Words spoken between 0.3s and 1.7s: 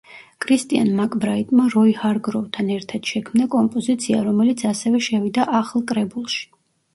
კრისტიან მაკბრაიტმა